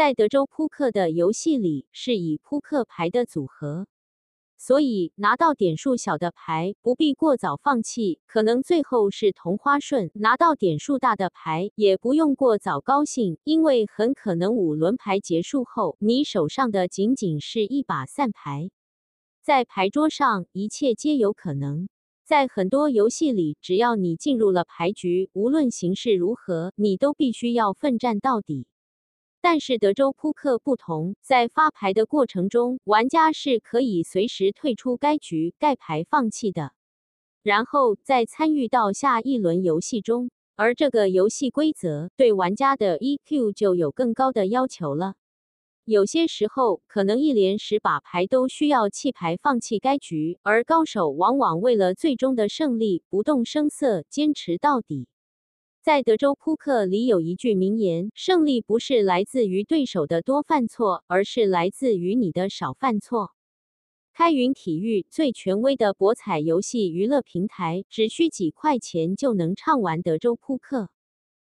[0.00, 3.86] 在德州扑克的游戏里，是以扑克牌的组合。
[4.56, 18.70] 所以拿到点数小的牌不必过早放弃，可能最后是同花顺；拿到点数大的牌也不用过早高兴，因为很可能五轮牌结束后，你手上的仅仅是一把散牌。
[19.42, 21.90] 在牌桌上，一切皆有可能。
[22.24, 28.66] 在很多游戏里，只要你进入了牌局，无论形势如何，你都必须要奋战到底。
[29.42, 36.72] 但是德州扑克不同，在发牌的过程中，玩家是可以随时退出该局、盖牌放弃的，
[37.42, 40.30] 然后再参与到下一轮游戏中。
[40.56, 45.14] 而这个游戏规则对玩家的 EQ 就有更高的要求了。
[45.86, 55.08] 有些时候，可能一连十把牌都需要弃牌放弃该局，而高手往往为了最终的胜利，不动声色，坚持到底。
[55.82, 63.30] 在德州扑克里有一句名言：胜利不是来自于对手的多犯错，而是来自于你的少犯错。
[64.12, 70.90] 开云体育最权威的博彩游戏娱乐平台，只需几块钱就能畅玩德州扑克。